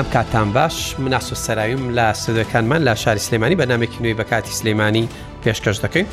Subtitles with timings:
[0.00, 5.06] ئەم کاتان باش مناس و سەراویم لە سەدەکانمان لە شاری سلێمانی بەنامێکی نوێی بەکاتی سلێمانی
[5.44, 6.06] پێشکەش دەکەین.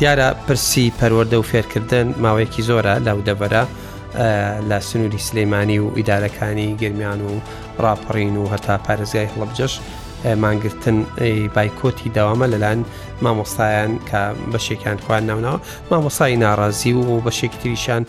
[0.00, 3.64] دیارە پرسی پەروەەردە و فێرکردن ماوەیەکی زۆرە لەودەبەرە
[4.70, 7.30] لە سنووری سلەیمانی و ئیدارەکانی گرمیان و
[7.84, 9.72] ڕاپەڕین و هەتا پارێزگای هەڵبجەش
[10.44, 10.98] مانگرتن
[11.54, 12.80] بایکۆتی داوامە لەلاەن
[13.24, 14.20] مامۆستایان کە
[14.54, 15.58] بەشێکیان خوان ناونەوە
[15.90, 18.02] مامۆسای ناڕازی و بەشێک تریشان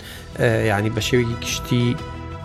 [0.72, 1.96] ینی بە شێوی کشتی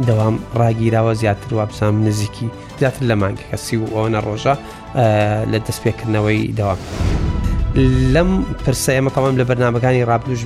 [0.07, 2.48] دەوام ڕاگیراوە زیاتر وابسام نزیکی
[2.79, 4.55] زیاتر لە مانگە کە سی و ئەوەنە ڕۆژە
[5.52, 6.79] لە دەستپێکردنەوەی دەوام.
[8.15, 8.30] لەم
[8.66, 10.41] پرسە ئێمە تەمام لە بەرنمەکانی ڕابلوش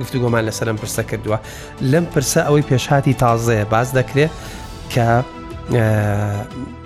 [0.00, 1.38] گفتوگۆمان لەسەرم پرسە کردووە
[1.82, 4.32] لەم پرسە ئەوەی پێشاتی تازەیە باز دەکرێت
[4.92, 5.08] کە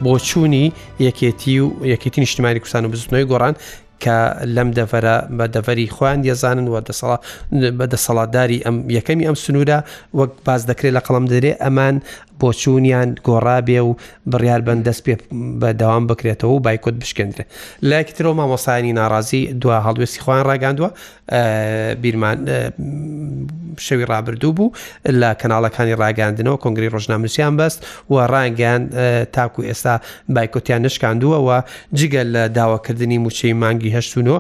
[0.05, 0.73] بۆ چوونی
[1.07, 3.55] یەکێتی و یەکێتی نیشتمانی کوردستان و بزنەوەی گۆڕان
[4.05, 4.19] کە
[4.57, 6.77] لەم دەفەرە بە دەفەری خوان یەزانن و
[7.79, 9.79] بەدەسەڵاتداری ئەم یەکەمی ئەم سنوورە
[10.19, 11.97] وەک باز دەکرێت لە قەڵم دەرێ ئەمان
[12.43, 13.95] بۆچوونیان گۆڕابێ و
[14.33, 15.15] بڕیار بند دەست پێ
[15.61, 17.45] بەداوام بکرێتەوە و بایکۆت بشکێنرێ
[17.91, 20.91] لایکترۆ مامۆسانی ناڕازی دو هەڵوێستی خۆیان ڕاگەاندووە
[22.03, 22.37] بیرمان
[23.87, 24.73] شەوی ڕابردوو بوو
[25.21, 27.79] لە کەناڵەکانی ڕاگەاندنەوە کۆنگری ڕۆژناموسیان بەست
[28.11, 28.83] و ڕانگەیان
[29.35, 29.95] تاکو ئێستا
[30.35, 31.51] بایکۆتیان نشکاندووە و
[31.99, 34.37] جگە لە داواکردنی موچەی مانگی هەشتونۆ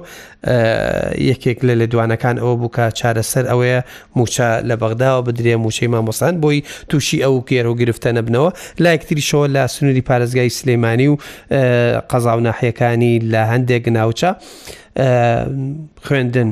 [1.30, 3.80] یەکێک لە لە دوانەکان ئەوە بووکە چارەسەر ئەوەیە
[4.18, 6.58] موچە لە بەغداوە بدرێ موچەی مامۆسان بۆی
[6.88, 8.50] تووشی ئەو کێرەوە گرفتە نەبنەوە
[8.82, 11.16] لا یەکتریشەوە لە سنووری پارێزگای سلەیمانی و
[12.10, 14.30] قەزاوناحیەکانی لە هەندێک ناوچە.
[16.04, 16.50] خوێندن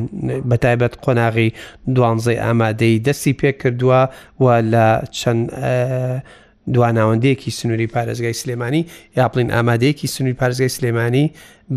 [0.50, 1.48] بەتایبەت قۆناغی
[1.96, 4.02] دوانزەی ئامادەی دەستی پێ کردووە
[4.44, 5.42] و لە چەند
[6.74, 8.82] دواناوەندەیەکی سنووری پارێزگای سلێمانی
[9.16, 11.26] یاپلین ئامادەیەکی سنووری پارێزگای سلێمانی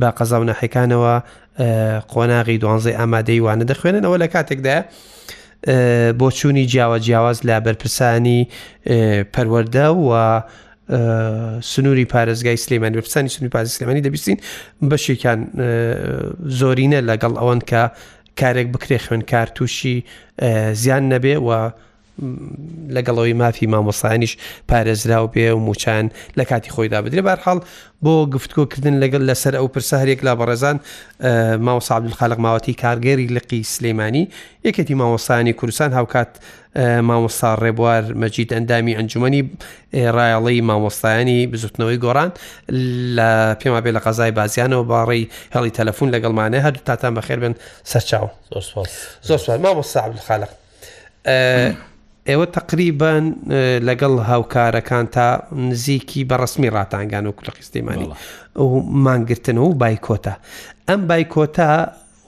[0.02, 1.16] بە قەزاونەحەکانەوە
[2.14, 4.78] قۆناغی دوانزەی ئامادەی وانە دەخوێنن ئەوە لە کاتێکدا
[6.17, 8.41] بۆ چوونی جیاوە جیاواز لە بەرپرسانی
[9.35, 10.41] پەروەەردە و
[11.72, 14.38] سنووری پارێزگای سلێمانی بەپسانی سنووری پارێزسلێمانی دەبیستین
[14.90, 15.40] بەشێکان
[16.59, 17.84] زۆرینە لەگەڵ ئەوەن کە
[18.40, 19.96] کارێک بکرێ خوێنکار تووشی
[20.84, 21.50] زیان نەبێ و
[22.96, 24.34] لەگەڵەوەی مافی مامۆسانیش
[24.72, 26.06] پارێزراو پێ و موچان
[26.40, 27.59] لە کاتی خۆیدا بدرێ بارحاڵ
[28.03, 30.78] بۆ گفتکۆکردن لەگەڵ لەسەر ئەو پرسە هەرێک لا بەڕێزان
[31.68, 34.24] ماوەسابل خەلق ماوەتی کارگەری لقی سلەیمانی
[34.68, 36.28] یەکێتی مامۆسانی کوردستان هاوکات
[37.09, 39.42] مامۆستا ڕێبوار مەجید ئەندامی ئەنجومی
[40.18, 42.32] ڕایەڵی مامۆستایانی بزوتنەوەی گۆران
[43.18, 43.30] لە
[43.62, 47.53] پێما بێ لە قەزای بازیانەوە باڕێی هەڵی تەلەفۆن لەگەڵمانە هەر تاتان بەخێر بن
[47.92, 48.28] سەرچاو
[49.28, 50.50] زۆر سوال مامۆستا عبل خالق.
[52.30, 53.24] ئێوە تقریبان
[53.88, 55.28] لەگەڵ هاوکارەکان تا
[55.69, 58.08] نزیکی بەڕسمی ڕاتانگان و کوولە قستیمانی
[59.06, 60.34] مانگرتن و بایکۆتا
[60.90, 61.69] ئەم بایکۆتا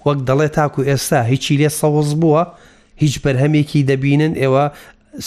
[0.07, 2.43] وەک دەڵێ تاکو ئێستا هیچی لێ سەوز بووە
[3.03, 4.65] هیچ بەرهەمێکی دەبینن ئێوە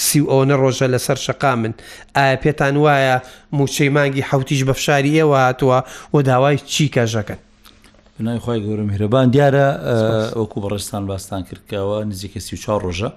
[0.05, 1.73] سی ئۆنە ڕۆژە لەسەر شقا من
[2.17, 3.17] ئایا پێتان وایە
[3.59, 5.79] موچەی مانگی حوتیش بەفشاری ئێوە هاتووە
[6.15, 7.41] و داوای چی کەژەکەن
[8.23, 9.67] نایخوای گەورە میهرەبان دیارە
[10.41, 13.11] وەکو بەڕێستان باستان کردکەوە نزیکە سی چهار ڕۆژە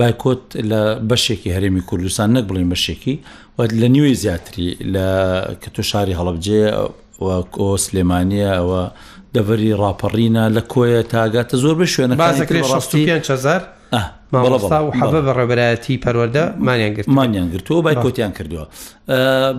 [0.00, 0.80] بایکۆت لە
[1.10, 3.14] بەشێکی هەرێمی کوردستان نەک بڵین بەشێکی
[3.58, 5.06] و لە نیوی زیاتری لە
[5.62, 6.60] کە تۆ شاری هەڵبجێ
[7.54, 8.82] کۆ سلێمانە ئەوە
[9.36, 13.60] دەبەری ڕاپەڕینە لە کۆیە تاگاتە زۆر بە شوێنە بازەکرێ 16 5 هزار
[14.34, 18.64] مامۆستا و حەبە بە ڕێبەتی پەروەەردە مانیان گرت مانیان گرتووە بای کۆتیان کردووە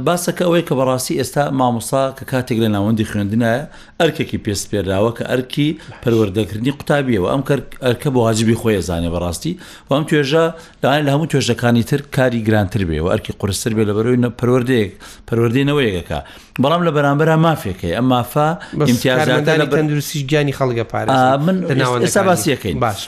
[0.08, 3.64] باسەکە ئەوەی کە بەڕاستی ئێستا مامۆستا کە کاتێک لە ناوەندی خوێندنایە
[4.02, 5.70] ئەرکێکی پێست پێراوە کە ئەرکی
[6.04, 7.44] پەروەردەکردنی قوتابیەوە ئەم
[7.86, 9.54] ئەرکە بۆ واجبی خۆی زانێ بەڕاستی
[9.90, 10.44] و ئەم توێژە
[10.84, 14.92] لاەن لە هەموو توێژەکانی تر کاری گرانتر بێ و ئەرکی قرسەر بێ لە بەرەوەی پەروەردەیەک
[15.28, 16.20] پەروەردەینەوەیەکەکە
[16.64, 18.48] بەڵام لە بەرامبرا مافێکەکەی ئەم مافا
[18.92, 21.14] امتیازدانی تەندروستی گیانی خەڵگە پارە
[21.46, 21.56] من
[22.04, 23.00] ئێستا باسیەکەین باش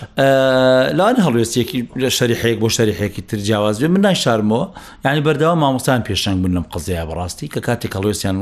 [1.00, 4.64] لاان هەڵوێ دەستێکی لە شەریحەیەک بۆ شەریحەیەکی تر جیاواز بێ من ناشارمەوە
[5.06, 8.38] ینی بەرداوا مامۆستان پێشنگ بن لەم قزەیە بەڕاستی کە کاتێک کەڵۆسیان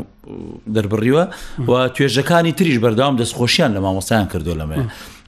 [0.76, 1.24] دەربڕیوە
[1.70, 4.80] و توێژەکانی تریش بەرداوام دەستخۆشیان لە مامۆستان کردو لەمێ.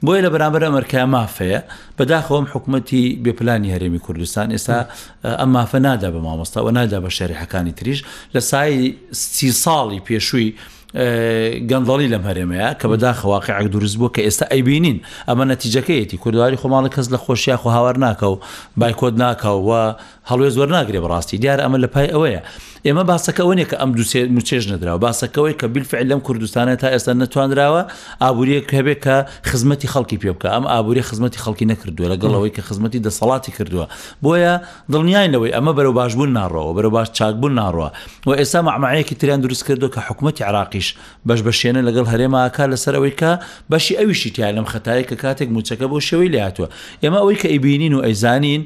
[0.06, 1.60] بۆیە لە بەرامبەر ئەمریکای مافەیە
[1.98, 4.78] بەداخەوەم حکوومەتتی بێپلانی هەرێمی کوردستان ئێستا
[5.40, 7.98] ئەم مافە نادا بە مامۆستا و نادا بە شەریحەکانی تریش
[8.34, 10.50] لە سای سی ساڵی پێشووی
[11.70, 14.98] گەندڵی لەم هەرێمەیە کە بەداخواقع ئەک دروست بوو کە ئێستا ئەیبینین
[15.28, 18.36] ئەمە نەتیجەکەیەتی کوردواری خۆماڵی کەس لە خۆشییا خۆ هاوار ناکە و
[18.80, 19.70] بایکۆت ناکە و
[20.30, 22.40] هەڵوێ زۆر ناگرێ بڕاستی دیار ئەمە لە پای ئەوەیە
[22.86, 23.90] ئێمە باسەکەەوەنێک کە ئەم
[24.36, 27.82] دوچێژ نەدراوە باسەکەەوەی کە بیلفعل لەم کوردستانە تا ئێستا نەتوانراوە
[28.22, 29.16] ئابوووریەک هەبێت کە
[29.50, 33.86] خزمەتی خەڵکی پێ بکە ئەم ئابوووری خزمەتی خەڵکی نەکردووە لەگەڵەوەی کە خزمەتی دەسەڵاتی کردووە
[34.24, 34.54] بۆیە
[34.92, 37.88] دڵنیایەوەی ئەمە بەرەو باشبوون ناڕەوە بەرە باش چاکبوون ناڕوە
[38.26, 40.88] و ئێستا مەعمایەکی تریان دروست کردو کە حکوومەتتی عراقیش
[41.28, 43.30] بەش بەشێنە لەگەڵ هەرێماکە لەسەرەوەی کە
[43.72, 46.66] بەشی ئەویشی تیان لەم خەتایە کە کاتێک موچەکە بۆ شێوەی لاتوە
[47.02, 48.62] ئێمە ئەوەی کە ئیبینین و ئەیزانین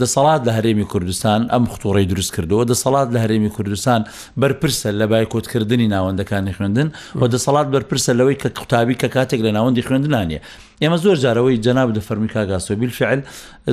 [0.00, 4.00] دەسەڵات لە هەرێمی کوردستان ئەم ختوڕی دروست کردەوە دەسەڵات لە هەرێمی کوردستان
[4.40, 6.88] بەرپرسە لە بای کۆتکردنی ناوەندەکانی خوێندن
[7.20, 10.38] و دەسەڵات بەرپرسە لەوەی کە قوتابی کە کاتێک لە ناوەندی خوێندنانە
[10.82, 13.20] ئێمە زۆر جارەوەی جەناب لە فەرمیکاگاسۆبیل فعل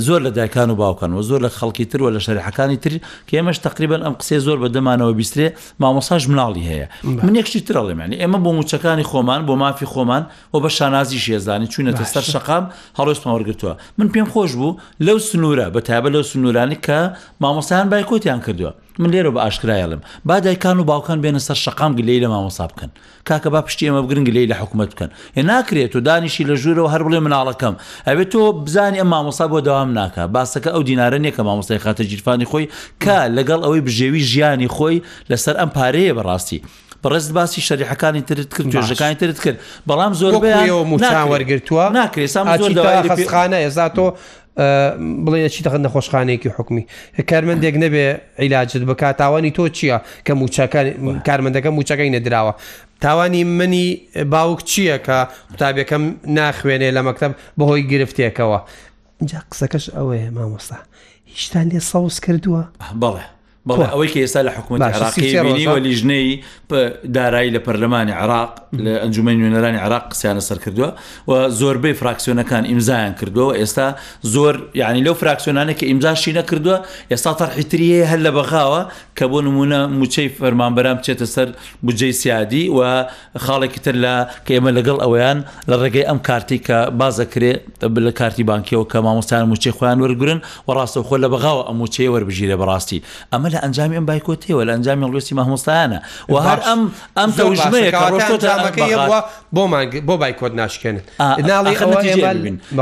[0.07, 2.93] زۆر لە دایکان و باوکان و زۆر لە خەڵکی تر و لە شەرحەکانی تر
[3.27, 5.47] کە ئێمەش تقریبان ئەم قسێ زۆر بەدەمانەوە بیسترێ
[5.81, 6.87] مامۆساژ مناڵی هەیە
[7.25, 10.23] من یەکشی ترڵێمانی ئێمە بۆ موچەکانی خۆمان بۆ مافی خۆمان
[10.53, 12.63] و بە شانازی شێزانی چوونەتە سەر شقام
[12.99, 16.99] هەڵۆستمان وەرگتووە من پێم خۆش بوو لەو سنوورە بە تابە لەو سنوورانی کە
[17.41, 21.91] مامۆسایان بای کۆتیان کردووە من لێرە بە ئاشکرایەڵم با دایکان و باوکان بێنە سەر شقام
[21.99, 22.89] گلەی لە مامۆسا بکەن
[23.27, 25.09] کاکە با پشتی ئەمە بگرن گلەی لە حکوومەت بکەن
[25.39, 27.73] ێ ناکرێت و دانیشی لە ژوورەوە هەر بڵێ مناڵەکەم
[28.07, 32.01] ئەوێت تۆ بزانانی ئەم مامۆسا بۆ داوام ناکە باسەکە ئەو دینارە نیە کە مامۆسای خاتە
[32.09, 32.67] جیرفانی خۆی
[33.03, 34.99] کە لەگەڵ ئەوەی بژێوی ژیانی خۆی
[35.31, 36.59] لەسەر ئەم پارەیە بەڕاستی
[37.15, 39.57] ڕست باسی شەریحەکانی ترت کرد توێژەکانی ترت کرد
[39.89, 44.07] بەڵام زۆر وەرگتووە ناکرێت خانە ێزاتۆ
[44.57, 46.85] بڵێ چی تەخەن نەخۆشخانەیەکی حکومی
[47.29, 48.05] کارمەندێک نەبێ
[48.41, 50.33] عیلاجت بە کاتاوانی تۆ چییە کە
[51.27, 52.53] کارمەندەکە موچەکەی نەدراوە
[53.01, 53.87] تاوانی منی
[54.33, 55.17] باوک چییە کە
[55.49, 56.03] قوتابەکەم
[56.37, 58.59] ناخوێنێ لە مەکتب بەهۆی گرفتێکەوە
[59.19, 60.77] اینجا قسەکەش ئەوەیە مامۆستا
[61.31, 62.63] هیچتان لێ ساوس کردووە
[63.01, 63.25] بەڵێ
[63.69, 66.27] بەڵێ ئەوەی کە ئێستا لە حکوومەت عراقیوە لیژنەی
[67.15, 68.51] دارایی لە پەرلەمانی عراق
[68.83, 70.89] لە ئەنجومی نوێنەرانی عراق قسییانە سەر کردووە
[71.27, 73.87] و زۆربەی فراکسیۆنەکان ئیمزایان کردووە ئێستا
[74.33, 76.77] زۆر یعنی لەو فراکسیۆنانە کە ئیمزاشی نەکردووە
[77.11, 78.81] ئێستا تەرحیتریە هەر لە بەخاوە
[79.19, 81.47] کە بۆ نمونە موچەی فەرمانبەرام بچێتە سەر
[81.85, 82.79] بجێ سیادی و
[83.45, 84.13] خاڵێکی تر لە
[84.47, 85.39] کە ئێمە لەگەڵ ئەویان
[85.69, 87.53] لە ڕێگەی ئەم کارتی کە بازەکرێ
[88.07, 92.09] لە کارتی بانکیەوە کە مامۆستان موچەی خۆیان وەرگن و ڕاستە خۆ لە بەغاوە ئەم موچەی
[92.13, 92.99] وەربژیرە بەڕاستی
[93.33, 96.81] ئەمە لە ئەنجامی ئەم بایکۆتیەوە لە ئەنجامی ڕوسی مامۆستانە و هەر ئەم
[97.17, 99.19] ئەم تەژمەیەەکەیەوە
[99.55, 99.63] بۆ
[100.07, 101.01] بۆ بایکۆت ناشکێنن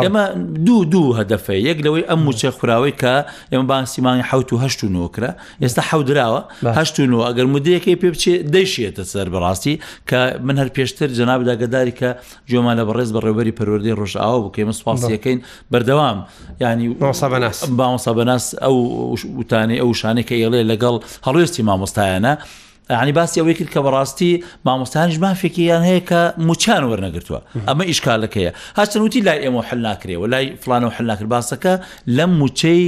[0.05, 0.23] ئێمە
[0.65, 3.13] دوو دوو هەدەفە یەک لەوەی ئەم موچە خوراوەی کە
[3.53, 5.31] ئێمە باسیمانی حوت و هەشت و نۆکرە
[5.63, 6.41] ئێستا حودراوە
[6.79, 9.75] هەشت و نوە ئەگەر مدەیەکەی پێ بچێ دەیشێتە سەر بڕاستی
[10.09, 12.09] کە من هەر پێشتر جناب داگەداری کە
[12.51, 15.37] جۆمان لە بەڕێز بەڕێبەری پەروەردەی ڕۆژاوە بکەمە سوپاسیەکەین
[15.71, 16.17] بەردەوام
[16.61, 16.87] ینی
[18.21, 18.77] بەناس ئەو
[19.39, 20.95] وتانەی ئەو شانێک کە ئێڵێ بڵێ لەگەڵ
[21.27, 22.33] هەڵوێستی مامۆستایانە
[23.03, 24.31] عنی باسی ئەوەی کرد کە بەڕاستی
[24.67, 30.85] مامۆستانیش مافێکیان هەیە کە موچان وەرنەگرتووە ئەمە ئیشکالەکەیە هاچەنوتی لای ئێمە حل ناکرێەوە لای فلانە
[30.87, 31.73] و حلناکرد باسەکە
[32.17, 32.83] لەم موچەی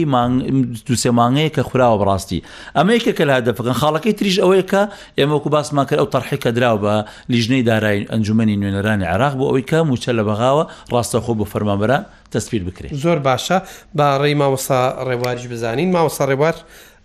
[0.90, 2.40] دوسێمانەیە کە خوراوە بڕاستی
[2.78, 4.82] ئەمەیکە کە لا دەفەکەن خاڵەکەی تریش ئەوەیە کە
[5.20, 6.94] ئێمەکو باسمان کرد ئەو تەرحیکە دراو بە
[7.34, 12.00] لیژنەی دارای ئەنجومی نوێنەرانی عراق بۆ ئەوەی کە موچە لە بەغاوە ڕاستەخۆ بۆ فەرمانبرە
[12.34, 13.58] تەسپیر بکرێت زۆر باشە
[13.98, 16.58] با ڕێی ماوەسا ڕێواریش بزانین ماوەسا ڕێوار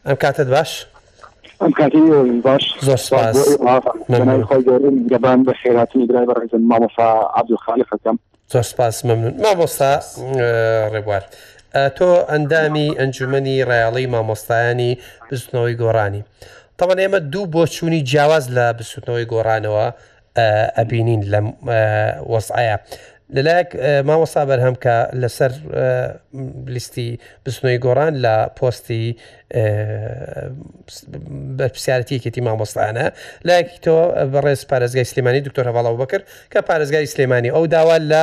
[0.09, 0.87] ئەم کاتت باش؟
[1.63, 2.01] ئەم کاتی
[2.47, 7.09] باش زۆرخۆی گەورن گەبان بە خێراتنی درای بەڕێزن مامۆسا
[7.41, 8.17] عبدخالی خەکەم
[8.53, 9.91] زۆر سپاس ممنون مامۆستا
[10.93, 11.23] ڕێبوار
[11.97, 14.99] تۆ ئەندامی ئەنجومی ڕیاڵی مامۆستایانی
[15.31, 16.23] بستنەوەی گۆڕانی
[16.79, 19.87] تەوان ئێمە دوو بۆ چوونی جیاواز لە بسوتنەوەی گۆڕانەوە
[20.79, 21.39] ئەبینین لە
[22.33, 22.77] وەسعە
[23.37, 23.71] لەلایەک
[24.09, 25.53] ماوەسا بەرهەم کە لەسەر
[26.75, 27.09] لیستی
[27.45, 29.05] بستنەوەی گۆڕان لە پۆستی
[31.61, 33.07] پرسیارەتیەکێتی مامۆستانە
[33.47, 33.97] لایەکی تۆ
[34.33, 38.23] بەڕێز پارێزگای سلمانانی دکتۆرە باڵاو بکرد کە پارێزگای سلێمانی ئەو داوا لە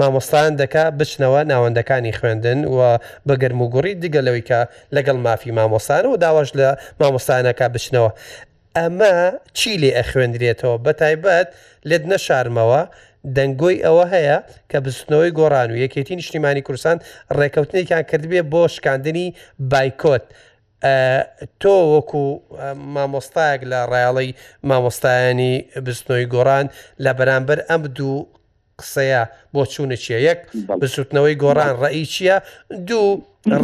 [0.00, 2.80] مامۆستان دەکا بچنەوە ناوەندەکانی خوێندن و
[3.28, 4.60] بەگەرم و گوڕی دیگە لەوەی کە
[4.96, 6.68] لەگەڵ مافی مامۆستانە و داواش لە
[7.00, 8.10] مامۆستانەکە بچنەوە.
[8.78, 9.12] ئەمە
[9.58, 11.48] چی لێ ئەخوێنرێتەوە بە تایبەت
[11.88, 12.82] لێت نەشارمەوە
[13.36, 14.36] دەنگۆی ئەوە هەیە
[14.70, 16.96] کە بستنەوەی گۆڕان و یەکێتی نیشتیمانی کوردستان
[17.38, 19.26] ڕێکەوتنێکیان کردبێ بۆ شکاندنی
[19.70, 20.24] بایکۆت.
[21.60, 22.24] تۆ وەکو
[22.94, 24.30] مامۆستایەک لە ڕایڵی
[24.68, 25.52] مامۆستایانی
[25.86, 26.66] بستنەوەی گۆڕان
[27.04, 28.16] لە بەرامبەر ئەم دوو
[28.80, 29.22] قسەیە
[29.54, 30.40] بۆ چوونە چیە یەک
[30.80, 32.36] بسووتنەوەی گۆڕان ڕەئی چییە
[32.88, 33.08] دوو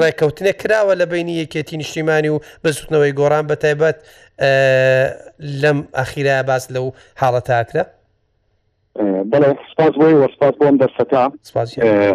[0.00, 3.98] ڕێککەوتنە کراوە لە بینی یەکێتی نیشتیمانی و بسووتنەوەی گۆڕان بە تایبەت
[5.62, 6.86] لەم ئەخیرە باس لەو
[7.20, 7.84] حاڵەتاکرە
[9.30, 11.22] بەڵێ سپاس بۆی وەسپاس بۆم دەستەکە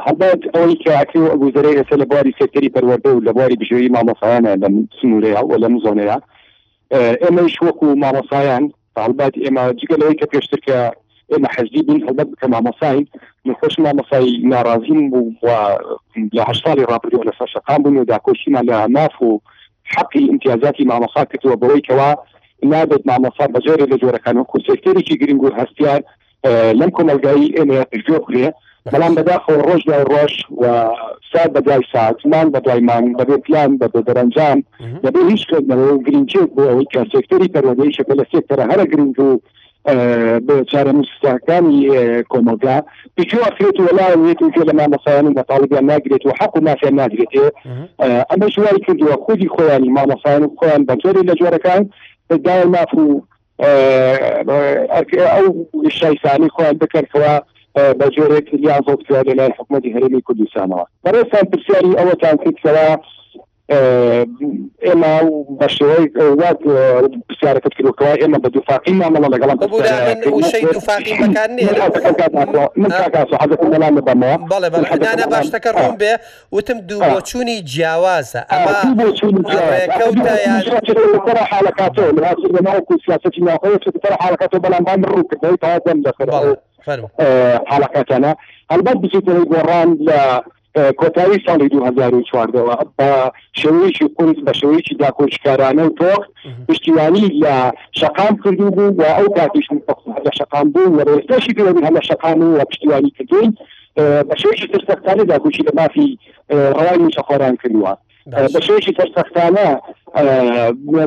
[0.08, 4.52] هەبات ئەوەی کەعکری و ئەگوزەرەی لەسەر لە بواری سێکتری پەروەردە و لە بواری بژێوی مامەسایانە
[4.64, 4.68] لە
[5.00, 6.18] سنوورەیە و لەم زۆنەیە
[7.24, 8.64] ئێمەش وەکو مامەسایان
[9.06, 10.80] هەڵبات ئێمە جگەلەوەی کە پێشترکە
[11.32, 13.00] ئێمە حەزی بین هەڵبەت بکە مامەسای
[13.48, 15.32] نخۆش مامەسای ناڕازیم بوو
[16.38, 19.42] لە هەشت ساڵی ڕاپردی لەسەر شقام بوون و داکۆشیمان لە ماف و
[19.94, 22.10] حقی امتیازاتی مامەسا کردووە بەوەی کەوا
[22.72, 26.02] نابێت مامەسا بەجێرە لە جۆرەکان و کورسێکتێکی گرنگ و هەستیان
[26.46, 28.48] لەم کۆمەلگایی ئێمە پێخرێ
[28.94, 30.64] بەڵام بەداخەوە ڕۆژ لای ڕۆژ و
[31.32, 34.60] سات بەدای ساعتمان بەدوایمان بەبێ پلان بەبێ دەرەنجام
[35.06, 39.30] لەبێ هیچ کردنەوە گرنجێت بۆ ئەوەی کە سێکتەری پەرۆدەی شەکە لە سێکتەرە هەرە گرنگ و
[40.48, 41.80] بچارە مستەکانی
[42.32, 42.78] کۆمەلگا
[43.16, 47.46] پێوەخرێت وەلاێت کە لە مامەسایان و بەتاالبیان ناگرێت و حق و مافیان ناگرێتێ
[48.32, 51.82] ئەمە شوای کردووە خودی خۆیانی مامەسایان و خۆیان بەجۆری لە جۆرەکان
[52.46, 53.06] داوای ماف و
[53.64, 55.50] ئەو
[56.00, 57.34] شایسانی خۆیان بکردەوە
[58.00, 58.94] بە جۆرێک یان زۆ
[59.28, 62.90] لەلای حکوومەتی هەرمی کوردستانەوە بەڕێستان پرسیاری ئەوەتان کردەوە
[64.88, 65.14] ئێمە
[65.60, 66.06] بە شێوەی
[66.42, 66.60] وات
[67.28, 69.58] پرسیارەکەت کردەوە ئێمە بە دوفاقی مامەڵە لەگەڵان
[73.42, 73.70] حەزەکەم
[74.10, 74.70] بەمەوە بەڵێ
[75.34, 76.14] باشەکە ڕۆم بێ
[76.56, 78.42] وتم دوو بۆچووی جیاوازە
[81.54, 82.10] حالەکاتەوە
[82.56, 83.76] لەناوەکو سیاستی ناخۆی
[84.24, 86.28] حالەکەەوە بەڵام بام ڕووکردەوە تا دەم دەخەر
[87.72, 88.32] حالەکەتانە
[88.72, 90.22] هەلبەت بچیت گۆڕان لە
[91.02, 93.12] کۆتایی ساڵی 2014ەوە بە
[93.60, 96.24] شەوەیەکی قنج بە شەوەیەکی داکۆچکارانە و تۆک
[96.70, 97.58] پشتیوانی لە
[98.00, 99.68] شقام کردو بوو و ئەو کاتیش
[100.26, 103.56] لە شقام بوو وەێستاشی پێوەنی هەمە شقام و پشتیوانی کردین
[104.30, 106.18] بە شێوەیەکی ترسەختانە داکوچی لە مافی
[106.78, 107.94] ڕەوای موچەخۆران کردووە
[108.54, 109.70] بە شێوەیەکی ترسەختانە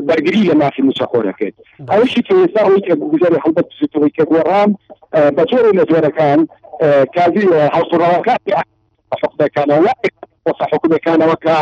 [0.07, 1.55] بەرگری لە مافی موچەخۆرەکەێت
[1.91, 4.69] ئەوشی کە ئێستا ئەوی کە گوزاری هەڵبەت سوتەوەی کە گۆڕام
[5.37, 6.39] بە جۆرە لە جۆرەکان
[7.15, 8.53] کازی هاوسڕاوەکانی
[9.21, 9.89] حکومەکانەوە
[10.73, 11.57] حکومەکانەوە کا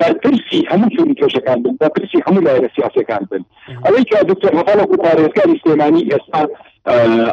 [0.00, 3.42] بەرپرسی هەموو چون کێشەکان بن بەرپرسی هەموو لایەنە سیاسەکان بن
[3.84, 6.42] ئەوەی کە دکتۆر هەفاڵە و پارێزگاری سلێمانی ئێستا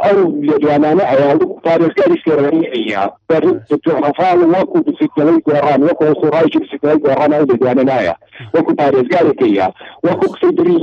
[0.06, 7.56] ئەو لە جوانانە ئەوان پارێزگاری شێڕێنیە بەرفاال وەکو بسیکەی گۆڕان وەکو سوڕایکی بسیکەی گۆڕان لە
[7.62, 8.16] جوانە نایە
[8.56, 9.68] وەکو پارێزگارێکەیە
[10.08, 10.80] وەکو قسەی دری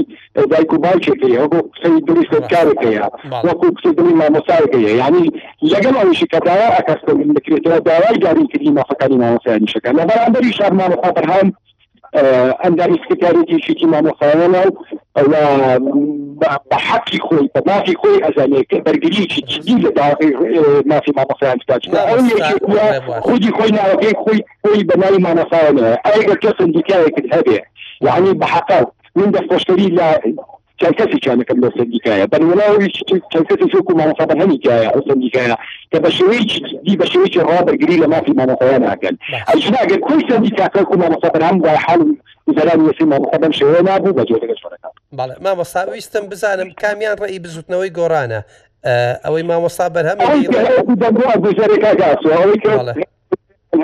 [0.51, 3.07] دایک و باچێکەیە وەکو قسەی دری سەرکارێکەیە
[3.47, 5.25] وەکو قسەی دری مامۆساەکەیە یعنی
[5.73, 11.49] لەگەڵ ئەوشی کە داوا ئەکەستەکرێتەوە داوای جاریکردی مافەکانی مامۆسایانیشەکە لە بەرامبەری شارمانەخواپەرهام
[12.23, 14.47] ئەندامی سکتارێکی شکی مامۆخانە
[16.71, 19.91] بە حەقی خۆی بە مافی خۆی ئەزانێت بەرگریکی جدی لە
[20.91, 21.59] مافی مامۆخیان
[23.27, 27.59] خودی خۆی ناوەکەی خۆی خۆی بەناوی مامەخانە ئەگەر کە سندیکایەکرد هەبێ
[28.07, 30.09] یعنی بە حقات من دەستۆشتری لە
[30.79, 32.91] کسی کانەکەم لە سندیکایە بەنوەناوی
[33.45, 35.57] کەسی شوکو مامۆخەبەر هەنیکایە ئەو سندیکایە
[35.95, 39.17] کە بە شێوەیەکی دی بە شێوەیەکی ڕابگری لە مافی مامۆخەیە ناکەن
[39.49, 42.11] ئەیشنا ئەگەر کوی سندیکاکە کو مامۆخەبەر هەم وای حاڵم
[42.57, 47.91] زەران وسی مامۆخەبەم شێوە نابوو بە جۆرەکە شوەکە بەڵێ مامۆستا ویستم بزانم کامیان ڕێی بزوتنەوەی
[47.99, 48.41] گۆرانە
[49.25, 50.19] ئەوەی مامۆستا بەرهەم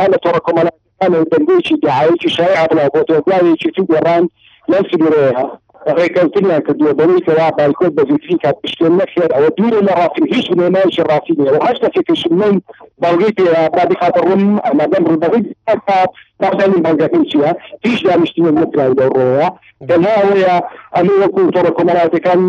[0.00, 4.22] هەڵە تۆڕە کۆمەلەکانە دەنگێکی دعاەیەکی شایع بڵاو بۆ تۆگوانێکی تو گۆڕان
[4.68, 5.44] لەسی برەیە
[5.98, 11.02] ڕێککەوتنیان کردووە بەوەی کەوا بالکۆ بەزیفین کا پشتێ نەخێر ئەوە دوورە لە ڕافی هیچ نێمایشی
[11.10, 12.54] ڕافینێ و هەشتا تێکش من
[13.02, 15.42] بەڵگەی پێبادی خاتە ڕم ئەمادەم ڕوبەغی
[16.50, 17.50] بەڵی بەڵگەکەم چیە
[17.86, 19.46] هیچ دامشتنیە نکراوی دەڕۆەوە
[19.88, 20.54] بەنا ئەوەیە
[20.94, 22.40] ئەمە وەکو تۆڕە کۆمەڵاتەکان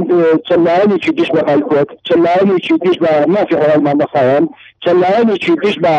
[0.48, 4.44] چەلایەنێکی دیش بە بالکۆت چەلایەنێکی دیش بە مافی هەواڵمان بەخایەن
[4.84, 5.94] چەلایەنێکی دیش بە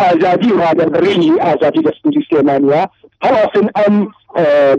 [0.00, 2.82] ئازادی ڕادەبڕینی ئازادی دەستوری سلێمانیە
[3.26, 3.96] هەواسن ئەم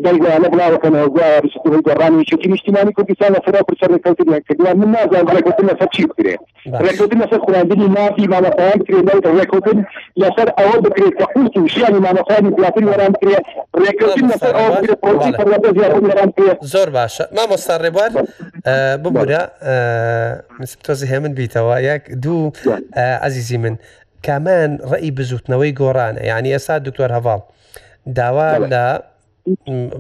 [0.03, 5.65] دەیگوانە بڵاوەکەن هەزارشتەوەی گەڕانی شکی نیشتیمانی کوردستان لە سەرا پرچەر ڕێککەوتنیان کردوان من نازان ڕێکوتن
[5.71, 6.39] لەسەر چی بکرێت
[6.85, 9.79] ڕێکوتن لەسەر خوراندنی مافی مامەپایان بکرێت لەوتە ڕێکوتن
[10.21, 13.43] لەسەر ئەوە بکرێت کە قوت و ژیانی مامەپایانی زیاتر وەران بکرێت
[13.83, 18.11] ڕێکوتن لەسەر ئەوە بکرێت پرۆژی پەرەبە زیاتر وەران بکرێت زۆر باشە مامۆستا ڕێبوار
[19.03, 19.41] ببورە
[20.85, 22.51] تۆزی هێمن بیتەوە یەک دوو
[23.27, 23.75] عزیزی من
[24.25, 27.41] کامان ڕێی بزوتنەوەی گۆڕانە یعنی ئێستا دکتۆر هەواڵ
[28.15, 28.85] داوا لە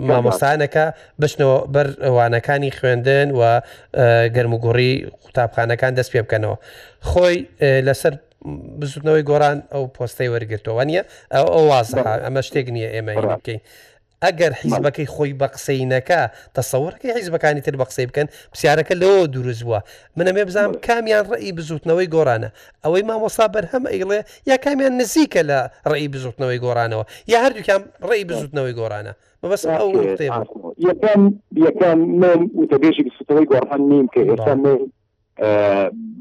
[0.09, 0.85] مامۆستانەکە
[1.21, 3.41] بچنەوە بەروانەکانی خوێندن و
[4.35, 4.93] گەرمگوڕی
[5.23, 6.57] قوتابخانەکان دەست پێ بکەنەوە
[7.09, 7.37] خۆی
[7.87, 8.13] لەسەر
[8.79, 11.03] بزودنەوەی گۆران ئەو پۆستەی وەرگرتەوە نیە
[11.33, 11.87] ئەو ئەو واز
[12.25, 13.61] ئەمە شتێک نییە ئێمە بکەین.
[14.25, 16.21] ئەگەر حیزبەکەی خۆی بە قسەی نەکە
[16.57, 19.79] تەسەورەکەی حیزبەکانی تر بە قسەی بکەن پرسیارەکە لەوە دوورزووە
[20.17, 22.49] منە مێ بزانام کامیان ڕێی بزوتنەوەی گۆرانە
[22.83, 25.59] ئەوەی مامۆسا بەرهەم ئەیڵێ یا کامیان نزیکە لە
[25.91, 29.89] ڕێی بزوتنەوەی گۆرانەوە یا هەردووکیان ڕێی بزوتنەوەی گۆرانە مەبەس ئەو
[30.87, 31.21] یەکان
[31.65, 34.79] یەکان من وتەبێژی بسوتەوەی گۆڕان نیم کە ئێستا من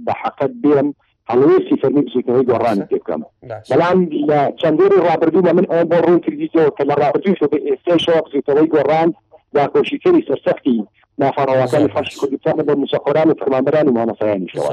[0.06, 0.88] بە حەقەت بێم.
[1.32, 3.22] هەڵوێستی فەرمیکەوەی گۆڕانی پێ بکەم
[3.70, 3.98] بەڵام
[4.30, 8.68] لە چەندێری ڕابردوومە من ئەو بۆ ڕوون کردیتەوە کە لە ڕابردوو شە بە ئێستێشەوە قزیتەوەی
[8.74, 9.08] گۆڕان
[9.56, 10.76] داخۆشیکەری سەرسەختی
[11.22, 14.70] نافڕەوەەکان فەرش کوردستانە بە مسەخۆران و فەرماندەران و مامەسایانیشەوە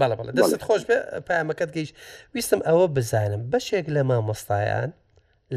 [0.00, 0.96] بەڵە بەڵە دەست خۆش بێ
[1.28, 1.90] پامەکەت گەیش
[2.34, 4.88] ویستم ئەوە بزانم بەشێک لە مامۆستایان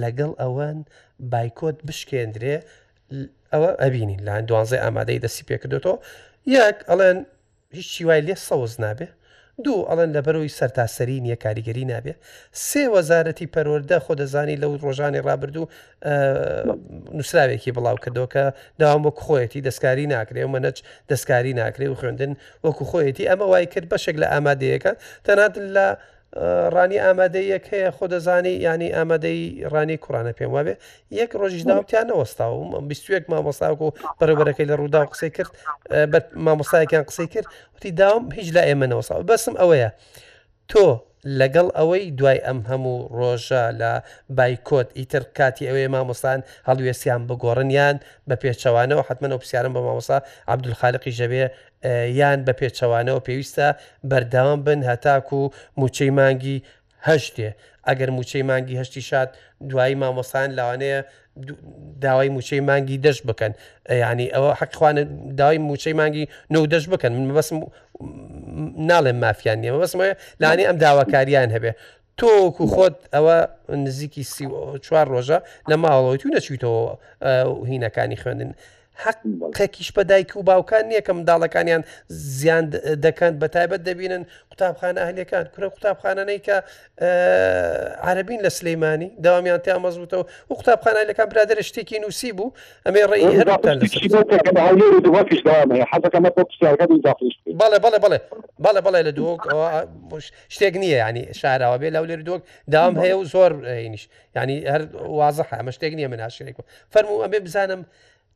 [0.02, 0.78] لەگەڵ ئەوەن
[1.32, 2.58] بایکۆت بشکێندرێ
[3.54, 5.96] ئەوە ئەبینی لاەن دوانزای ئامادەی دەستی پێکردێتەوە
[6.58, 7.18] یەک ئەڵێن
[7.76, 9.08] هیچ شیوای لێ سەوز نابێ
[9.66, 12.14] دوو ئەڵەن لە بەرەوەی سەرتاسەری نییە کاریگەری نابێ
[12.68, 15.70] سێ وەزارەتی پەروەەردە خۆ دەزانی لەو ڕۆژانی ڕابردوو
[17.18, 18.44] نووسراوێکی بڵاو کردەوە کە
[18.80, 20.78] داوام وەک خۆیەتی دەستکاری ناکرێ و مەنەج
[21.12, 22.32] دەستکاری ناکرێ و خوێندن
[22.66, 24.92] وەکو خۆیەتی ئەمە وای کرد بەشێک لە ئامادەیەەکە
[25.26, 25.88] تەنات لە
[26.76, 29.42] ڕانی ئامادەیەک هەیە خۆ دەزانی ینی ئامادەی
[29.74, 30.74] ڕانی کوڕانە پێم وابێ
[31.22, 35.50] یەک ڕۆژیداوتیان نەوەستاوم بیستێک مامۆستاوکە و بەرەبەرەکەی لە ڕوودا قسەی کرد
[36.46, 39.90] مامۆستایەکان قسەی کرد وتی داوام هیچ لا ئێمە نەوەستا بەسم ئەوەیە
[40.70, 40.86] تۆ
[41.40, 43.94] لەگەڵ ئەوەی دوای ئەم هەموو ڕۆژە لە
[44.38, 47.96] بایکۆت ئیتر کاتی ئەوەی مامۆستان هەڵوێسیان بگۆڕنیان
[48.30, 50.18] بە پێچەوانەوە حتممە و پرسیارم بە مامۆسا
[50.54, 51.44] عبدولخالقی ژەبێ
[52.20, 53.68] یان بە پێچەوانەوە پێویستە
[54.10, 56.58] بەرداوام بن هەتاکو و موچەی مانگی
[57.08, 57.50] هەشتێ
[57.90, 59.30] ئەگەر موچەی مانگی هەشتی شات
[59.70, 61.00] دوایی مامۆسان لاوانەیە
[62.04, 63.54] داوای موچەی مانگی دەشت بکەن
[63.92, 65.04] ینی ئەوە حەقخواانە
[65.40, 67.58] داوای موچەی مانگی نە دەشت بکەن من بەسم
[68.90, 70.08] ناڵێن مافیان نیە بەسمە
[70.42, 71.72] لانی ئەم داواکاریان هەبێ
[72.20, 73.38] تۆکو خۆت ئەوە
[73.86, 74.24] نزیکی
[74.86, 75.38] چوار ڕۆژە
[75.70, 76.84] لە ماڵەوەی تو نەچیتەوە
[77.70, 78.52] هینەکانی خوێندن
[79.06, 82.66] حەقێکیش بە دایک و باوکان نییە کە منداڵەکانیان زیان
[83.06, 86.58] دەکەن بە تایبەت دەبینن قوتابخانە هەلەکان کورە قوتابخانەی کە
[88.10, 92.52] عربین لە سلەیمانی داوامیان تیا مەزبووتەوە و قوتابخانەکان برادرە شتێکی نووسی بوو
[92.88, 93.26] ئەمێ ڕێی
[97.62, 98.20] بەڵێ بەڵێ بڵێ
[98.66, 99.42] بەڵێ بەڵێ لە دوۆک
[100.56, 102.42] شتێک نییە ینی شاراوە بێ لەو لێر دوۆک
[102.74, 103.52] داوام هەیە و زۆر
[103.84, 104.04] هینیش
[104.38, 104.82] ینی هەر
[105.20, 106.56] وازە ئەمە شتێک نییە مناشرێک
[106.94, 107.82] فەرمو ئەمێ بزانم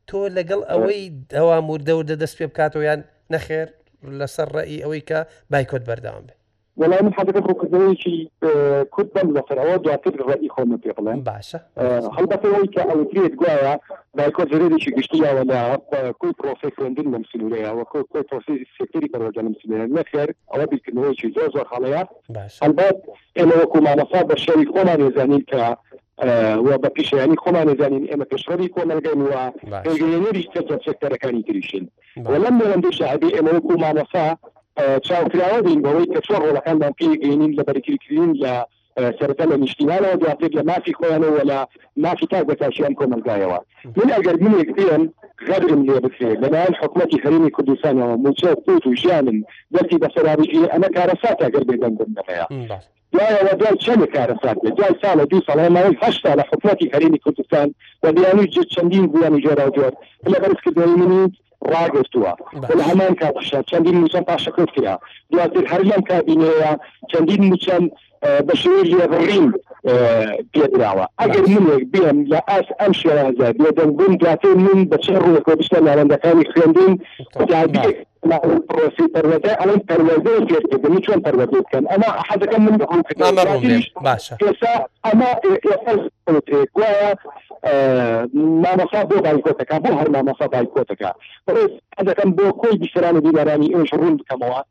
[0.09, 1.01] تۆ لەگەڵ ئەوەی
[1.33, 3.01] دەوا موردەوردە دەست پێ بکاتەوە یان
[3.33, 3.67] نەخێر
[4.19, 5.19] لەسەر ڕێی ئەوەی کە
[5.51, 6.35] بایکۆت بەرداوام بێ
[6.81, 8.17] وەڵام حەقەکە خۆکردنەوەیکی
[8.93, 11.59] کورد بم لەسەرەوە دواتر ڕێی خۆمە پێ بڵێن باشە
[12.15, 13.73] هەڵبەتەوەی کە ئەوترێت گوایە
[14.17, 15.61] دایکۆ جرێکی گشتیەوە لە
[16.19, 21.49] کوی پرۆسی خوێندن لەم سلوورەیەەوە کوی پرۆسی سکتری پەرۆژە لەم سلێن نەخێر ئەوە بیرکردنەوەیکی زۆر
[21.55, 22.01] زۆر خەڵەیە
[22.63, 22.97] هەڵبەت
[23.37, 25.63] ئێمە وەکومانەفا بە شەوی خۆمان نێزانین کە
[26.65, 29.33] و بە پیشیانی خۆمان نزانین ئێمە پێشڕی کۆمەلگەن و
[29.85, 31.85] پێگەێنەری تەجە سێکتەرەکانی تریشن
[32.25, 34.27] و لەم لەندو شعبی ئێمە وەکو مامەسا
[35.07, 38.53] چاوکراوە بین بەوەی کە چۆ ڕۆڵەکانمان پێگەێنین لە بەرگیرکردین لە
[39.19, 41.59] سەرەتا لە نیشتینانەوە دواتێت لە مافی خۆیانەوە لە
[42.05, 43.59] مافی تا بەتاشیان کۆمەلگایەوە
[43.97, 45.03] من ئەگەرگینێک بێن
[45.47, 49.37] غەدرم لێ بکرێت لەلایەن حکوومەتی خەرمی کوردستانەوە موچە قوت و ژیانن
[49.73, 52.45] دەستی بە سەرابژی ئەمە کارە ساتە گەر بێ دەنگم دەمەیە
[53.15, 57.67] دوایەوە دوای چەند کارەسان دوای ساڵە دو ساڵ ماوەی هشتا لە حکوومەتی هەرێمی کوردستان
[58.03, 59.93] و دیانی جد چەندین گویانی جێرا جۆر
[60.31, 61.25] لە بەرزکردنی منی
[61.73, 62.33] ڕاگرتووە
[62.77, 64.95] لە هەمان کاتشە چەندین موچەند پاشەکرد کرا
[65.31, 66.71] دواتر هەر لەم کابینەیە
[67.11, 67.85] چەندین موچەند
[68.47, 69.47] بە شێوەی لێڕین
[70.53, 75.53] پێراوە ئەگەر منێک بێم لە ئاس ئەم شێرازە بێ دەنگبوون دواتر من بە چه ڕوەکۆ
[75.59, 76.93] بشتە ناوەندەکانی خوێندین
[78.21, 82.77] پرۆسی پەروەکە ئەڵم پەروەزە گرتبنی چۆن پەروەزە بکەن ئەمە حەزەکەم من
[84.03, 85.29] باشێسا ئەمە
[86.75, 87.09] گوایە
[88.63, 91.11] مامەسا بۆ بایکۆتەکە بۆ هەر مامەسا بایکۆتەکە
[91.97, 94.61] حەزەکەم بۆ کۆی دیسەرانی دیبارانی ئێش ڕوون بکەمەوە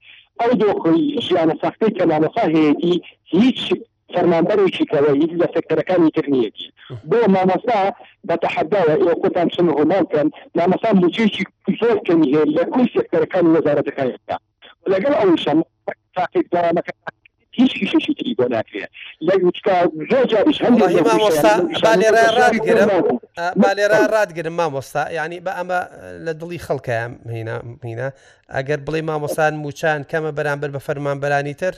[0.41, 3.61] ئەو دۆخۆی ژیانە ساختەی کە مامەسا هەیەی هیچ
[4.15, 6.67] فەرمانبەرێکی کەەوە هیچ لە سەکتەرەکانی ترنیەتی
[7.11, 7.81] بۆ مامەسا
[8.29, 11.45] بەتەحەداوە ئێوەکۆتان چن هۆمانکەن مامەسا موچێکی
[11.81, 14.09] فۆکم هەیە لە کوی سکتەرەکان وەزارەتەکان
[14.93, 15.53] لەگەڵ ئەوشە
[16.17, 16.93] تاقیدارانەکە
[17.59, 18.91] هیچ کیشی تری بۆ ناکرێت
[23.63, 25.81] لێرا ڕادگرم مامۆستا ینی بە ئەمە
[26.27, 27.13] لە دڵی خەڵکەیان
[27.87, 28.09] هینە
[28.57, 31.75] ئەگەر بڵێ مامۆسان موچان کەمە بەرامبەر بە فەرمانبەرانی تر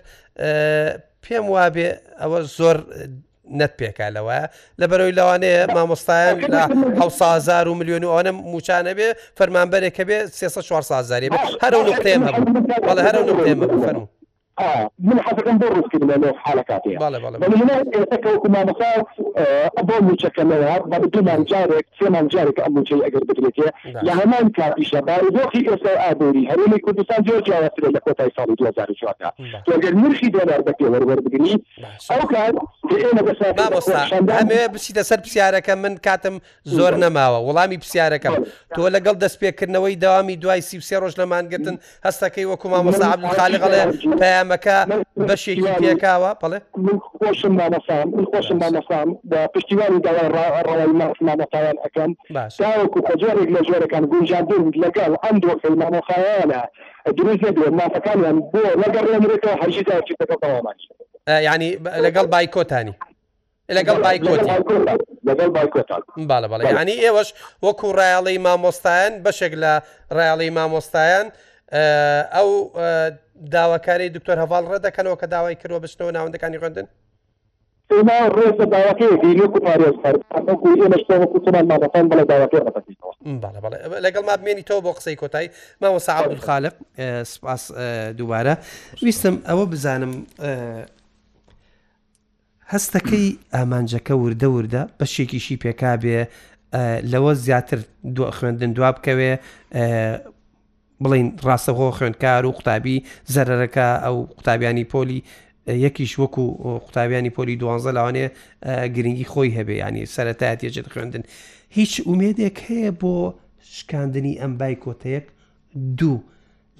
[1.24, 1.88] پێم وابێ
[2.20, 2.76] ئەوە زۆر
[3.60, 4.40] نەت پێکا لەوە
[4.80, 6.62] لە بەرەوەی لەوانەیە مامۆستایان لە
[7.00, 12.30] هەسازار و میلیۆن و ئەوانە موچانە بێ فەرمانبەرێکە بێ سێ 4 سازاری بێ هەرو نقطێمە
[12.86, 14.06] بڵێ هەرو نقطێمە بفەرمو
[14.98, 16.98] من حەزەکەم بۆ ڕووکرد لە لەو حالەکاتەیە
[17.96, 18.90] ئێستاکەوەکومانەسا
[19.76, 20.74] ئەبۆ موچەکەمەوە
[21.14, 23.68] بەمان جارێک سێمان جارێک ئەموچەی ئەگەر بدرێتێ
[24.06, 29.16] لە هەمان کاتیشە بارودۆخی ئێستا ئابووری هەرێمی کوردستان جۆر جیاواتر لە کۆتای ساڵی 2004
[29.72, 31.56] لەگەر نرخی دۆلار بەکێ وەرەر بگری
[32.10, 32.52] ئەو کار
[33.04, 33.22] ئێمە
[34.74, 38.34] بچیتە سەر پرسیارەکە من کاتم زۆر نەماوە وەڵامی پرسیارەکەم
[38.76, 43.82] تۆ لەگەڵ دەستپێکردنەوەی داوامی دوای سی سێ ڕۆژ لەمانگرتن هەستەکەی وەکو مامەسا عبدالخالی غەڵێ
[44.20, 44.76] پێیان ئەندامەکە
[45.28, 46.59] بەشێکی پێکاوە پڵێ
[47.16, 49.09] خۆشم مامەسام خۆشم مامەسام
[49.55, 50.87] پشتیوانی داوای ڕەوای
[51.28, 52.11] مامەتایان ئەەکەم
[52.62, 56.61] داوەکو ئەجارێک لە جۆرەکان گونجاندون لەگەڵ ئەم دۆ فیلمامۆخایانە
[57.18, 60.81] دروست نبێ مافەکانیان بۆ لەگەڕێنێتەوە هەژی داچیتەکە بەواماچ
[61.48, 61.70] ینی
[62.05, 62.94] لەگەڵ بایکۆتانی.
[63.78, 64.50] لەگەڵ بایکۆتی
[66.31, 67.28] باڵە بەڵێ ینی ئێوەش
[67.66, 69.72] وەکو ڕایاڵی مامۆستایان بەشێک لە
[70.16, 71.26] ڕایاڵی مامۆستایان
[71.72, 72.48] ئەو
[73.52, 76.87] داواکاری دکتۆر هەواڵ ڕدەکەنەوە کە داوای کردوە بچنەوە ناوەندەکانی خوێندن
[78.37, 82.61] ڕێزە داواکەی دیلی و پارێزمەشتەوەکوتمان ماەفان بڵە داواکەی
[84.04, 85.48] لەگەڵ ما بمێنیتەوە بۆ قسەی کۆتایی
[85.85, 86.74] ماوە سعود خاالق
[87.22, 87.72] سپاس
[88.18, 88.54] دووبارە
[89.02, 90.12] ویستم ئەوە بزانم
[92.72, 96.20] هەستەکەی ئامانجەکە وردە وردە بەشێکیشی پێکابێ
[97.12, 97.78] لەوە زیاتر
[98.37, 99.32] خوێندن دوا بکەوێ
[101.04, 102.96] بڵین ڕاستەخۆ خوێندکار و قوتابی
[103.34, 105.20] زەرەرەکە ئەو قوتابیانی پۆلی
[105.86, 106.44] یەکیش وەکو
[106.86, 108.26] قوتابیانی پۆلی دوانزە لەوانێ
[108.96, 111.22] گرنگی خۆی هەبێ ینی سەرەتایەتێجێت خوێندن
[111.76, 113.14] هیچ ئومێدێک هەیە بۆ
[113.76, 115.26] شکاندنی ئەم بای کۆتەیەک
[115.98, 116.18] دوو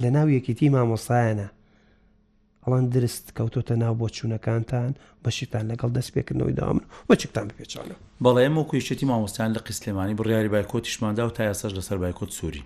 [0.03, 1.49] لە ناو یەکیتی مامۆسایەنە
[2.65, 4.91] ئەڵان درست کەوتۆتە ناو بۆ چوونەکانتان
[5.25, 11.31] بەشیتان لەگەڵ دەست پێکردنەوەی دامن وەچکتان بپێچانە بەڵێ وەکویشتی مامۆستان لە قسلێمانی بڕیاری بایکۆتیشماندا و
[11.37, 12.63] تا یاسەش لەسەر بایکۆت سووری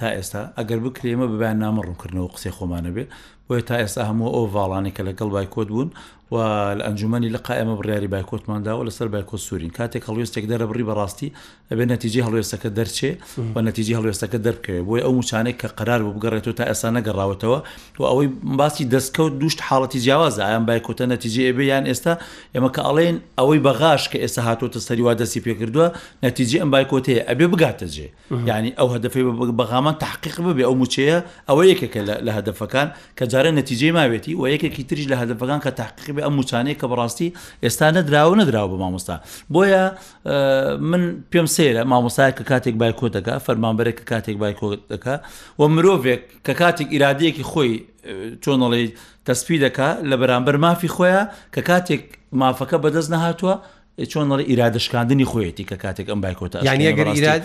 [0.00, 3.04] تا ئێستا ئەگەر بکرێمە ببیان نامە ڕوونکردنەوە قسەی خۆمانە بێ
[3.50, 5.90] وە تا ئێستا هەموو ئەو ڤاڵانی کە لەگەڵ بایکۆت بوون
[6.32, 6.36] و
[6.78, 11.30] لە ئەنجومی لە قائمە بڕیاری بایکۆتمانداوە لەسەر بایکۆ سوورین کاتێک هەڵوێستێک دەرە بڕی بەڕاستی
[11.72, 13.12] ئەبێ نەتیجی هەڵوێستەکە دەرچێ
[13.54, 17.58] و نەتیجی هەڵوێستەکە دەرکەوێت بۆی ئەو موچانێک کە قرار بوو بگەڕێتەوە تا ئێستا نەگەڕاوەتەوە
[17.98, 22.14] و ئەوەی باسی دەستکەوت دوشت حاڵەتی جیاوازە ئایان بایکۆتە نەتیجی ئێبێ یان ئێستا
[22.54, 25.86] ئێمە کە ئەڵێن ئەوەی بەغاش کە ئێستا هاتۆتە سەری وا دەستی پێکردووە
[26.26, 28.08] نەتیجی ئەم بایکۆتەیە ئەبێ بگاتە جێ
[28.52, 29.22] ینی ئەو هەدفی
[29.60, 34.42] بەغامان تحقیق ببێ ئەو موچەیە ئەوە یەکێکە لە هەدفەکان کە جا کارە نەتیجێ ماوێتی و
[34.54, 37.28] یەکێکی تریش لە هەدەفەکان کە تحقیق بێ ئەم موچانەیە کە بەڕاستی
[37.64, 39.16] ئێستا نەدراوە نەدراوە بە مامۆستا
[39.54, 39.84] بۆیە
[40.90, 45.14] من پێم سێرە مامۆسایە کە کاتێک بایکۆتەکە فەرمانبەرێک کە کاتێک بایکۆتەکە
[45.60, 47.72] و مرۆڤێک کە کاتێک ئیرادەیەکی خۆی
[48.42, 48.86] چۆنەڵی
[49.26, 51.22] تەسپی دەکا لە بەرامبەر مافی خۆیە
[51.54, 52.02] کە کاتێک
[52.40, 53.54] مافەکە بەدەست نەهاتووە
[54.06, 56.56] چۆنڵی ئیرادشکاندنی خۆیەتی کە کاتێک ئەم بایکۆتە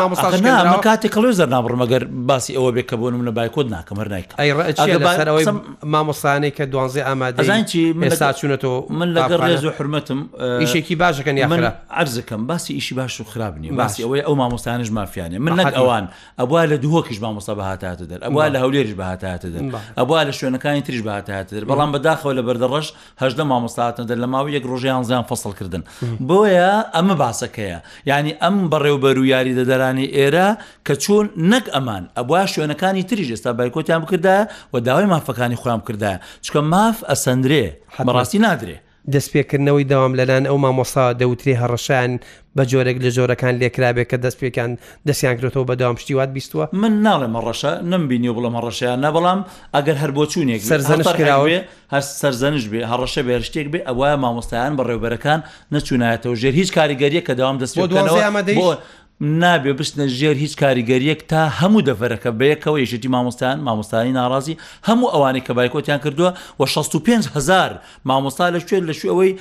[0.89, 5.47] کاتێک کەڵۆ زەر نابڕم ئەگەر باسی ئەوە بێک کە بۆ منە بایکۆت ناکەم هەر نایکەەوەی
[5.95, 10.21] مامۆسانێک کە دوانزێ ئامادەزانکی منستا چوونەتەوە من لەگەر ڕێز و حرمەتم
[10.63, 15.53] ئیشێکی باشەکەن یاخرا ئەرزەکەم باسی ئیشی باش و خراپنی باسی ئەوەی ئەو مامۆستانش مافیانێ من
[15.61, 16.05] نەک ئەوان
[16.41, 19.63] ئەبوا لە دووەکیش مامۆستا بەهاتاتە دەر ئەبوا لە هەولێریش بەهاتاتە دەر
[19.99, 22.87] ئەبوا لە شوێنەکانی تریش بەهاتاتە دەر بەڵام بەداخەوە لە بەردەڕەش
[23.23, 25.83] هەشدە مامۆستااتە دەر لە ماوە یەک ڕۆ ڕۆژیان زیان فەسەڵکردن
[26.29, 27.79] بۆیە ئەمە باسەکەیە
[28.11, 30.49] ینی ئەم بەڕێوبەر و یاری دەدەرانی ئێرە
[30.87, 34.43] کە چۆن نەک ئەمان ئەبوا شوێنەکانی تریژ ئێستا بایکۆتیان بکردایە
[34.75, 37.65] و داوای مافەکانی خۆیان کردایە چکە ماف ئەسەندرێ
[37.97, 38.77] هەمەڕاستی نادرێ
[39.15, 42.11] دەستپێکردنەوەی داوام لەلاەن ئەو مامۆسا دەوتری هەڕەشان
[42.59, 44.71] بە جۆرێک لە جۆرەکان لێکرابێت کە دەستپێکان
[45.09, 49.41] دەستیان کرێتەوە بە داوام شتیوات بیستوە من ناڵێمە ڕەشە نمبینی بڵمە ڕەشیان نە بەڵام
[49.77, 51.59] ئەگەر هەر بۆ چوونێک سەرزانشراوێ
[51.93, 55.41] هەر سەرزەنش بێ هەڕەشە بێرشتێک بێ ئەوە مامۆستایان بە ڕێوبەرەکان
[55.75, 58.75] نەچوونایەتەوە ژێر هیچ کاریگەریە کە داوام دەستەوە
[59.23, 64.55] نابێ بستنە ژێر هیچ کاریگەریەک تا هەموو دەفەرەکە بەیەکەوە یشتی مامۆستان مامۆستانی ناڕازی
[64.89, 67.71] هەموو ئەوانەی کە بایکۆتیان کردووە و 65هزار
[68.09, 69.33] مامۆستا لە شوێن لە شوێەوەی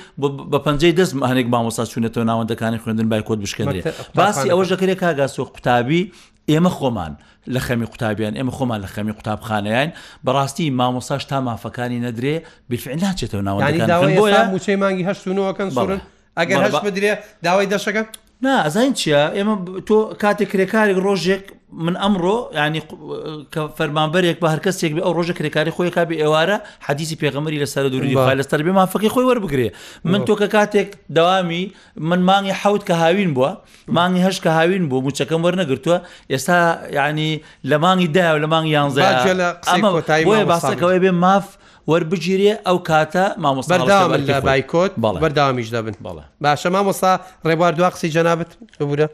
[0.52, 3.80] بە پەنجەی دەست هەنێک مامۆستا چوونێتەوە ناوەندەکانی خوێندن بایکۆت بشکێنێ
[4.18, 6.12] باسی ئەوە ژەکرێک کاگاسۆ قوتابی
[6.50, 7.12] ئێمە خۆمان
[7.54, 9.88] لە خەمی قوتابیان ئێمە خۆمان لە خەمی قوتابخانەیان
[10.26, 12.34] بەڕاستی مامۆساش تا مافەکانی نەدرێ
[12.70, 16.00] بفعل ناچێتەوە ناوەندەکان بۆە موچەی مانگی هەشتونەوەکەن سورن
[16.40, 17.12] ئەگەر هەش بدرێ
[17.44, 18.02] داوای دەشەکە
[18.42, 19.54] نازانین چییە ئێمە
[19.88, 21.42] تۆ کاتێک کرێکارێک ڕۆژێک
[21.84, 22.80] من ئەمڕۆ ینی
[23.52, 27.84] کە فەرمانبەرێک بە هەرکەسێک بێ ئەو ڕۆژە کرێکاری خۆی کابی ئێوارە حەدیسی پێغەمەری لە سەر
[27.92, 29.68] دووری لەستەر بێ مافەکەی خۆی وەربگرێ
[30.10, 31.64] من تۆ کە کاتێک داوامی
[32.08, 33.50] من مانگی حوت کە هاوین بووە
[33.96, 35.98] مانگی هەش کە هاوین بوو موچەکەم وەرنەگرتووە
[36.32, 36.58] ئێستا
[36.98, 37.32] ینی
[37.70, 39.04] لە مانگی دا و لە مانگی یانزە
[39.68, 41.44] ئەمە باسەکەەوەی بێ ماف
[41.90, 47.12] وەربگیرێ ئەو کاتە مامۆستا بەرداوام لە بایکۆت بەڵ بەرداوامیش دەبن بەڵە باشە مامۆستا
[47.48, 49.08] ڕێبوار دو قسی جەنابەت ببوورە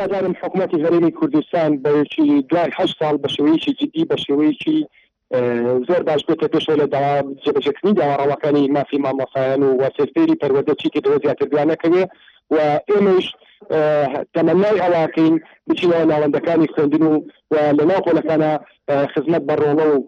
[0.00, 4.78] یادارم حکوومەتی غەرێنی کوردستان بەیەکی دوای ه سال بە شێوەیەکی جدی بە شێوەیەکی
[5.88, 6.86] زۆر باش بێتە پێشە لە
[7.44, 12.04] جەبەجەکردنی داواڕەوەەکانی مافی مامۆسایان و وەسەری پەروەدەچی کە دۆ زیاتر دوانەکەوێ
[12.54, 12.56] و
[12.90, 13.26] ئێمەش
[14.36, 15.34] تەمەنای هەواقین
[15.68, 17.16] بچینە ناوەندەکانی خوێندن و
[17.78, 18.50] لە ناو خۆلەکانە
[19.12, 20.02] خزمەت بەڕۆڵە و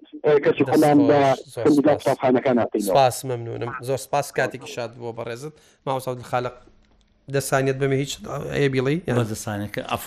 [0.44, 5.54] کەسی خۆمان بە خانەکان ناقین سپاس ممنونم زۆر سپاس کاتێکی شاد بۆ بەڕێزت
[5.86, 6.54] ماوەسەود خالق
[7.32, 8.12] دەسانێت بەمە هیچ
[8.72, 8.98] بیڵی
[9.30, 10.02] دەسانێتکە ئەف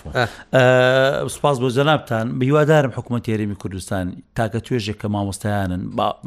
[1.36, 4.06] سوپاس بۆ جەنابان بەیوادارم حکوومەت یاریمی کوردستان
[4.40, 5.82] تاکە توێژێک کە مامۆستایانن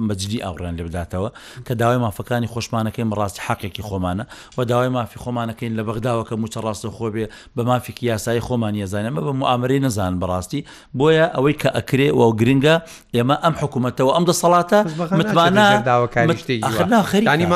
[0.09, 1.31] مەجدی ئاوڕێن لێ بداتەوە
[1.67, 4.25] کە داوای مافەکانی خۆشمانەکەی ڕاستی حەقێکی خۆمانە
[4.59, 7.27] و داوای مافی خۆمانەکەین لە بەغداوەکە موچە ڕاستە خۆبێ
[7.57, 10.61] بە مافیکی یاسایی خۆمان یەزانێمە بە موامری نەزان بەڕاستی
[10.99, 12.75] بۆیە ئەوەی کە ئەکرێ و گرنگە
[13.17, 14.79] ئێمە ئەم حکوومەتەوە ئەم دەسەڵاتە
[15.19, 17.47] متمانە داواکانی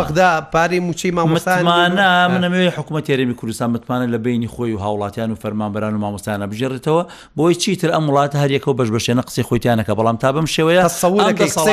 [0.00, 5.34] بەغدا پاری موچەی مامۆستانە منەمەوێ حکوومەت یاریمی کوردستان متمانە لە بینی خۆی و هاوڵاتیان و
[5.34, 7.04] فەرمانبران و مامۆستانە بژێڕێتەوە
[7.36, 11.32] بۆی چیتر ئەم وڵاتە هەریەکە و بەشبشێنە قسەی خۆیانەکە بەڵام تا بم شێوەیە سەڵی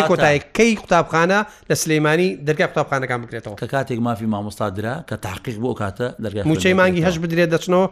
[0.10, 1.40] کۆتایکەی قوتابخانە
[1.72, 6.54] لە سلەیمانی دەرگای قوتابخانەکان بکرێتەوە کە کاتێک مافی مامۆستا درا کە تحقیق بۆ کاتە دەرگای
[6.54, 7.88] موچەی مانگی هەش بدرێت دەچنەوە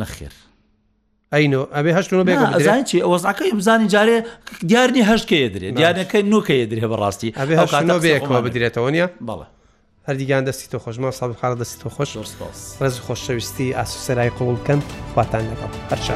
[0.00, 0.32] نەخێر.
[1.34, 4.16] ئەینۆ ئەبێ هەشتون بێزانانی ئەوەزعەکەی بزانانی جارێ
[4.70, 9.46] دیارنی هەشکەیە درێ دیارەکەی نوکەیە درێ بەڕاستی ئەبێ هەشتۆ بێکەوە بدرێتەوە نیە بەڵە
[10.08, 12.10] هەردیگان دەستی تۆ خۆشمە ساڵ خاڵ دەستی تۆ خۆش
[12.82, 14.80] ڕز خۆشەویستی ئاسوسەرای قوڵ بکەن
[15.14, 16.14] خواتان لەگەڵ هەرچە.